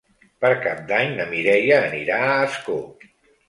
[0.45, 2.83] Per Cap d'Any na Mireia anirà a Ascó.